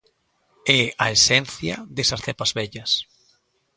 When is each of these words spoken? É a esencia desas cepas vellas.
É 0.79 0.81
a 1.03 1.07
esencia 1.17 1.75
desas 1.95 2.23
cepas 2.25 2.51
vellas. 2.57 2.91